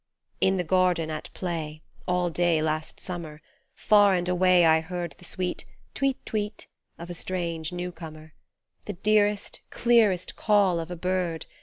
In 0.39 0.57
the 0.57 0.63
garden 0.63 1.11
at 1.11 1.29
play, 1.35 1.83
all 2.07 2.31
day, 2.31 2.59
last 2.59 2.99
summer, 2.99 3.39
Far 3.75 4.15
and 4.15 4.27
away 4.27 4.65
I 4.65 4.79
heard 4.81 5.11
The 5.19 5.25
sweet" 5.25 5.63
tweet 5.93 6.25
tweet" 6.25 6.65
of 6.97 7.11
a 7.11 7.13
strange 7.13 7.71
new 7.71 7.91
comer, 7.91 8.33
The 8.85 8.93
dearest, 8.93 9.61
clearest 9.69 10.35
call 10.35 10.79
of 10.79 10.89
a 10.89 10.95
bird. 10.95 11.45